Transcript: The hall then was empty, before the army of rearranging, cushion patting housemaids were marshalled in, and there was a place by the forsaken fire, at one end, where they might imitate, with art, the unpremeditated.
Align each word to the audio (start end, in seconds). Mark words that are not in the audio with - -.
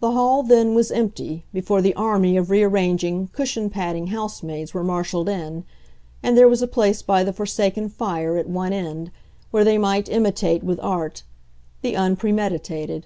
The 0.00 0.12
hall 0.12 0.42
then 0.42 0.74
was 0.74 0.90
empty, 0.90 1.44
before 1.52 1.82
the 1.82 1.92
army 1.92 2.38
of 2.38 2.48
rearranging, 2.48 3.28
cushion 3.34 3.68
patting 3.68 4.06
housemaids 4.06 4.72
were 4.72 4.82
marshalled 4.82 5.28
in, 5.28 5.64
and 6.22 6.38
there 6.38 6.48
was 6.48 6.62
a 6.62 6.66
place 6.66 7.02
by 7.02 7.22
the 7.22 7.34
forsaken 7.34 7.90
fire, 7.90 8.38
at 8.38 8.48
one 8.48 8.72
end, 8.72 9.10
where 9.50 9.62
they 9.62 9.76
might 9.76 10.08
imitate, 10.08 10.64
with 10.64 10.80
art, 10.82 11.22
the 11.82 11.92
unpremeditated. 11.94 13.04